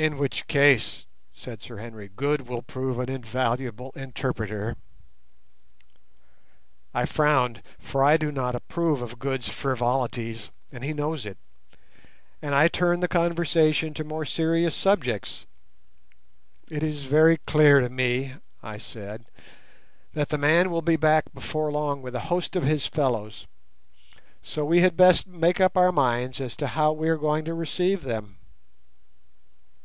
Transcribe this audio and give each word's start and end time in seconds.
"In 0.00 0.16
which 0.16 0.46
case," 0.46 1.04
said 1.30 1.62
Sir 1.62 1.76
Henry, 1.76 2.08
"Good 2.08 2.48
will 2.48 2.62
prove 2.62 2.98
an 2.98 3.10
invaluable 3.10 3.92
interpreter." 3.94 4.74
I 6.94 7.04
frowned, 7.04 7.60
for 7.78 8.02
I 8.02 8.16
do 8.16 8.32
not 8.32 8.54
approve 8.54 9.02
of 9.02 9.18
Good's 9.18 9.50
frivolities, 9.50 10.52
and 10.72 10.82
he 10.82 10.94
knows 10.94 11.26
it, 11.26 11.36
and 12.40 12.54
I 12.54 12.66
turned 12.68 13.02
the 13.02 13.08
conversation 13.08 13.92
to 13.92 14.02
more 14.02 14.24
serious 14.24 14.74
subjects. 14.74 15.44
"It 16.70 16.82
is 16.82 17.02
very 17.02 17.36
clear 17.36 17.80
to 17.80 17.90
me," 17.90 18.36
I 18.62 18.78
said, 18.78 19.26
"that 20.14 20.30
the 20.30 20.38
man 20.38 20.70
will 20.70 20.80
be 20.80 20.96
back 20.96 21.30
before 21.34 21.70
long 21.70 22.00
with 22.00 22.14
a 22.14 22.20
host 22.20 22.56
of 22.56 22.62
his 22.64 22.86
fellows, 22.86 23.46
so 24.42 24.64
we 24.64 24.80
had 24.80 24.96
best 24.96 25.26
make 25.26 25.60
up 25.60 25.76
our 25.76 25.92
minds 25.92 26.40
as 26.40 26.56
to 26.56 26.68
how 26.68 26.92
we 26.92 27.06
are 27.10 27.18
going 27.18 27.44
to 27.44 27.52
receive 27.52 28.02
them." 28.02 28.38